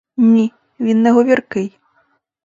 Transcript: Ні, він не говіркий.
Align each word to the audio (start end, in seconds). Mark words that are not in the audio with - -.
Ні, 0.17 0.51
він 0.79 1.01
не 1.01 1.11
говіркий. 1.11 1.77